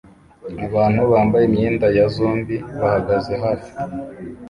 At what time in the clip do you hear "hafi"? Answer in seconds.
3.43-3.71